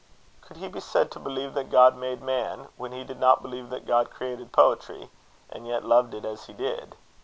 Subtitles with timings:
[0.41, 3.69] Could he be said to believe that God made man, when he did not believe
[3.69, 5.11] that God created poetry
[5.51, 6.95] and yet loved it as he did?